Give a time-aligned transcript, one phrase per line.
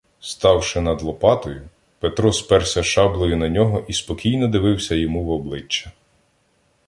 [0.19, 1.69] Ставши над Лопатою,
[1.99, 5.91] Петро сперся шаблею на нього і спокійно дивився йому в обличчя.